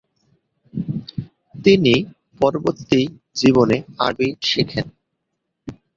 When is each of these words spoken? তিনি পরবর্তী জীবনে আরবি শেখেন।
তিনি 1.55 1.93
পরবর্তী 2.41 3.01
জীবনে 3.35 3.77
আরবি 3.99 4.27
শেখেন। 4.43 4.85